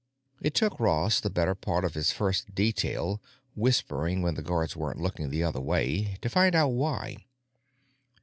[0.41, 3.21] It took Ross the better part of his first detail,
[3.55, 7.27] whispering when the guards were looking the other way, to find out why.